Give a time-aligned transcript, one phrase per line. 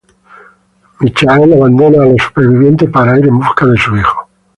[0.99, 4.27] Michael abandona a los supervivientes para ir en busca de su hijo.